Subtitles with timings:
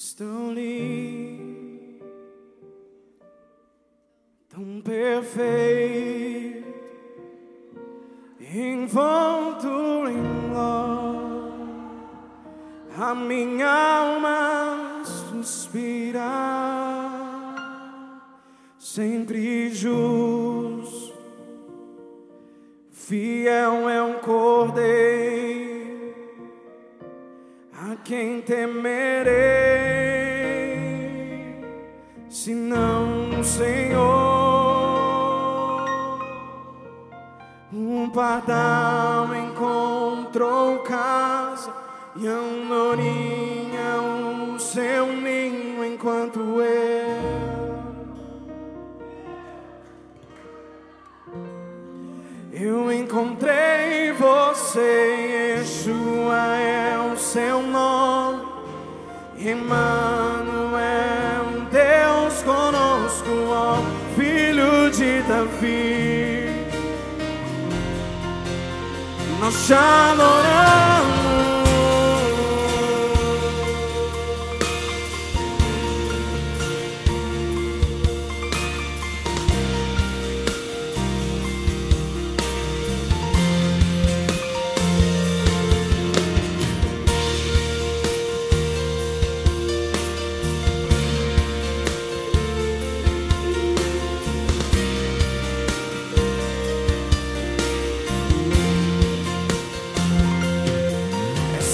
[0.00, 0.54] És tão
[4.82, 6.66] perfeito,
[8.40, 9.68] envolto
[10.08, 12.08] em glória,
[12.98, 16.22] a minha alma suspira,
[18.78, 21.14] sempre justo,
[22.90, 25.60] fiel é um cordeiro
[27.74, 29.59] a quem temerei,
[32.44, 34.00] senão o Senhor.
[37.70, 41.70] Um pardal encontrou casa
[42.16, 44.00] e a andorinha
[44.54, 47.60] o seu ninho enquanto eu
[52.52, 58.42] Eu encontrei você, Yeshua é o seu nome,
[59.38, 59.99] Emmanuel,
[65.60, 66.66] fin.
[69.40, 70.99] Nos adoramos.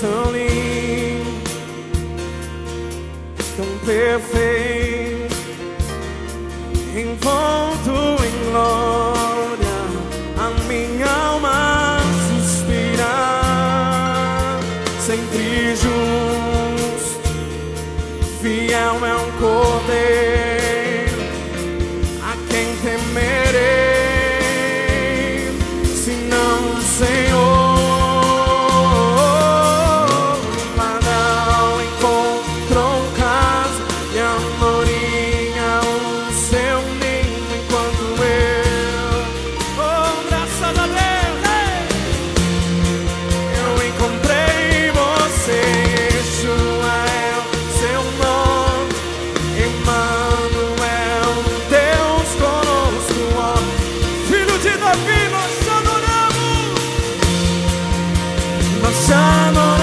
[0.00, 1.42] Tão lindo,
[3.56, 5.34] tão perfeito,
[6.96, 9.78] envolto em glória,
[10.38, 11.98] a minha alma
[12.28, 13.14] suspira,
[15.00, 15.87] sempre justo,
[58.90, 59.77] 朝も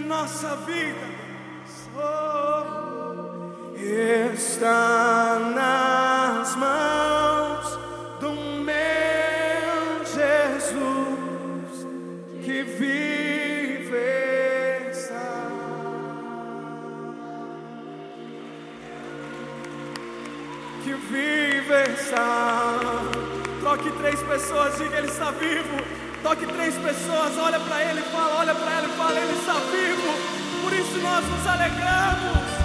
[0.00, 1.06] nossa vida
[1.96, 7.78] oh, está nas mãos
[8.20, 11.86] do meu Jesus
[12.42, 13.96] que vive
[14.90, 15.50] está.
[20.84, 22.78] Que vive está.
[23.62, 26.07] Toque três pessoas, diga ele está vivo.
[26.22, 29.54] Toque três pessoas, olha para ele e fala, olha para ele e fala, ele está
[29.54, 30.62] vivo.
[30.62, 32.57] Por isso nós nos alegramos.